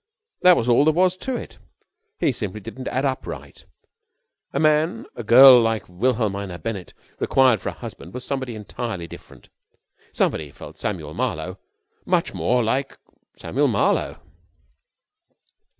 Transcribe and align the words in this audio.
That 0.41 0.57
was 0.57 0.67
all 0.67 0.83
there 0.85 0.95
was 0.95 1.15
to 1.17 1.35
it. 1.35 1.59
He 2.19 2.31
simply 2.31 2.59
didn't 2.59 2.87
add 2.87 3.05
up 3.05 3.27
right. 3.27 3.63
The 4.51 4.57
man 4.59 5.05
a 5.15 5.21
girl 5.21 5.61
like 5.61 5.87
Wilhelmina 5.87 6.57
Bennett 6.57 6.95
required 7.19 7.61
for 7.61 7.69
a 7.69 7.73
husband 7.73 8.11
was 8.15 8.25
somebody 8.25 8.55
entirely 8.55 9.07
different... 9.07 9.49
somebody, 10.11 10.49
felt 10.49 10.79
Samuel 10.79 11.13
Marlowe, 11.13 11.59
much 12.03 12.33
more 12.33 12.63
like 12.63 12.97
Samuel 13.37 13.67
Marlowe. 13.67 14.19